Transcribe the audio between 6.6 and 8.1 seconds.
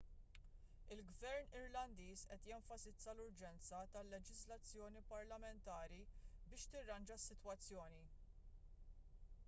tirranġa s-sitwazzjoni